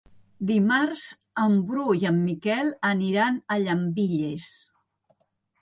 [0.51, 1.03] Dimarts
[1.43, 4.53] en Bru i en Miquel aniran a Llambilles.